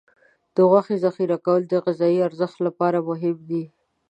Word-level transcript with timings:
د 0.55 0.57
غوښې 0.69 0.95
ذخیره 1.03 1.37
کول 1.45 1.61
د 1.67 1.73
غذايي 1.85 2.19
ارزښت 2.27 2.57
لپاره 2.67 2.97
مهم 3.09 3.37
دي. 3.49 3.63